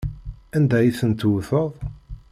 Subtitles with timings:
[0.57, 1.71] Anda ay ten-tewteḍ?